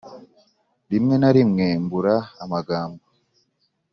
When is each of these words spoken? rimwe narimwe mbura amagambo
rimwe 0.91 1.15
narimwe 1.21 1.65
mbura 1.83 2.15
amagambo 2.43 3.03